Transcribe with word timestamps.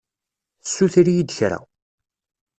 Tessuter-iyi-d 0.63 1.31
kra. 1.37 1.59